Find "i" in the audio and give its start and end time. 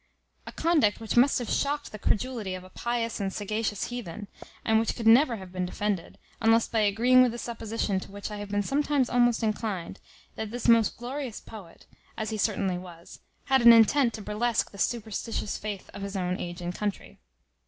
8.31-8.37